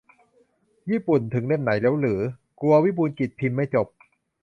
[0.89, 2.21] ญี่ปุ่นถึงเล่มไหนแล้วหรือ
[2.61, 3.87] กลัววิบูลย์กิจพิมพ์ไม่จบ